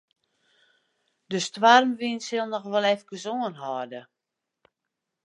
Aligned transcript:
De 1.29 1.39
stoarmwyn 1.45 2.19
sil 2.27 2.45
noch 2.49 2.69
wol 2.71 2.89
efkes 2.93 3.23
oanhâlde. 3.31 4.01